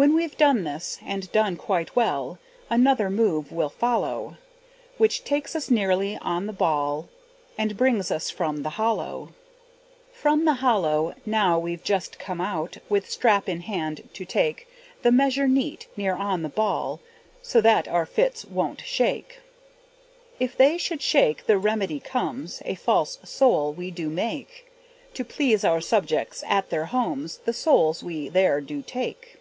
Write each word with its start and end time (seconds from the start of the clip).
When 0.00 0.14
we've 0.14 0.36
done 0.36 0.62
this, 0.62 1.00
and 1.04 1.30
done 1.32 1.56
quite 1.56 1.96
well, 1.96 2.38
Another 2.70 3.10
move 3.10 3.50
will 3.50 3.68
follow, 3.68 4.36
Which 4.96 5.24
takes 5.24 5.56
us 5.56 5.70
nearly 5.72 6.16
on 6.18 6.46
the 6.46 6.52
ball, 6.52 7.08
And 7.58 7.76
brings 7.76 8.12
us 8.12 8.30
from 8.30 8.62
the 8.62 8.70
hollow. 8.78 9.30
From 10.12 10.44
the 10.44 10.54
hollow 10.62 11.16
now 11.26 11.58
we've 11.58 11.82
just 11.82 12.16
come 12.16 12.40
out, 12.40 12.76
With 12.88 13.10
strap 13.10 13.48
in 13.48 13.62
hand 13.62 14.08
to 14.12 14.24
take 14.24 14.68
The 15.02 15.10
measure 15.10 15.48
neat, 15.48 15.88
near 15.96 16.14
on 16.14 16.42
the 16.42 16.48
ball, 16.48 17.00
So 17.42 17.60
that 17.60 17.88
our 17.88 18.06
fits 18.06 18.44
won't 18.44 18.82
shake. 18.82 19.40
If 20.38 20.56
they 20.56 20.78
should 20.78 21.02
shake 21.02 21.46
the 21.46 21.58
remedy 21.58 21.98
comes, 21.98 22.62
A 22.64 22.76
false 22.76 23.18
sole 23.24 23.72
we 23.72 23.90
do 23.90 24.08
make, 24.10 24.70
To 25.14 25.24
please 25.24 25.64
our 25.64 25.80
subjects 25.80 26.44
at 26.46 26.70
their 26.70 26.84
homes 26.86 27.38
The 27.38 27.52
soles 27.52 28.04
we 28.04 28.28
there 28.28 28.60
do 28.60 28.80
take. 28.82 29.34